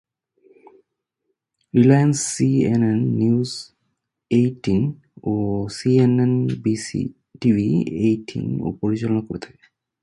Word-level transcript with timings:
Reliance 1.73 2.17
"CNN News eighteen" 2.31 4.81
ও 5.23 5.33
"সিএনবিসি-টিভিএইটিন"ও 5.77 8.67
পরিচালনা 8.81 9.21
করে 9.27 9.39
থাকে। 9.45 9.63